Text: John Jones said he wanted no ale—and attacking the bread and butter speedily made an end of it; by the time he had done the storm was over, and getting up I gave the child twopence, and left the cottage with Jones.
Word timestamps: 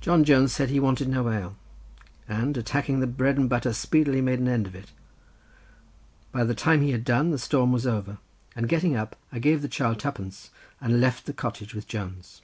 John 0.00 0.24
Jones 0.24 0.52
said 0.52 0.70
he 0.70 0.80
wanted 0.80 1.08
no 1.08 1.30
ale—and 1.30 2.56
attacking 2.56 2.98
the 2.98 3.06
bread 3.06 3.38
and 3.38 3.48
butter 3.48 3.72
speedily 3.72 4.20
made 4.20 4.40
an 4.40 4.48
end 4.48 4.66
of 4.66 4.74
it; 4.74 4.90
by 6.32 6.42
the 6.42 6.52
time 6.52 6.80
he 6.82 6.90
had 6.90 7.04
done 7.04 7.30
the 7.30 7.38
storm 7.38 7.70
was 7.70 7.86
over, 7.86 8.18
and 8.56 8.68
getting 8.68 8.96
up 8.96 9.14
I 9.30 9.38
gave 9.38 9.62
the 9.62 9.68
child 9.68 10.00
twopence, 10.00 10.50
and 10.80 11.00
left 11.00 11.26
the 11.26 11.32
cottage 11.32 11.76
with 11.76 11.86
Jones. 11.86 12.42